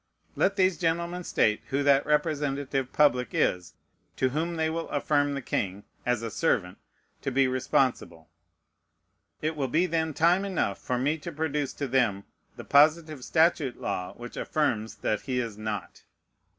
Let 0.35 0.55
these 0.55 0.79
gentlemen 0.79 1.23
state 1.23 1.61
who 1.67 1.83
that 1.83 2.03
representative 2.07 2.91
public 2.91 3.35
is 3.35 3.75
to 4.15 4.29
whom 4.29 4.55
they 4.55 4.67
will 4.67 4.89
affirm 4.89 5.35
the 5.35 5.43
king, 5.43 5.83
as 6.07 6.23
a 6.23 6.31
servant, 6.31 6.79
to 7.21 7.29
be 7.29 7.47
responsible. 7.47 8.27
It 9.43 9.55
will 9.55 9.67
be 9.67 9.85
then 9.85 10.15
time 10.15 10.43
enough 10.43 10.79
for 10.79 10.97
me 10.97 11.19
to 11.19 11.31
produce 11.31 11.71
to 11.73 11.87
them 11.87 12.23
the 12.55 12.65
positive 12.65 13.23
statute 13.23 13.79
law 13.79 14.13
which 14.15 14.37
affirms 14.37 14.95
that 15.05 15.21
he 15.21 15.39
is 15.39 15.55
not. 15.55 16.01